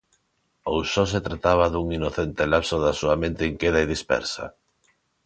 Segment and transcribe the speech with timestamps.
[0.71, 4.45] Ou só se trataba dun inocente lapso da súa mente inqueda e dispersa?